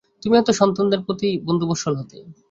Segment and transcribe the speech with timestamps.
[0.23, 2.17] তুমি হয়তো সন্তানদের প্রতি বন্ধুবৎসল হতে।